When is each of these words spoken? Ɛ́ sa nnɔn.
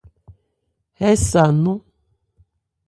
Ɛ́ 1.07 1.13
sa 1.29 1.43
nnɔn. 1.55 1.79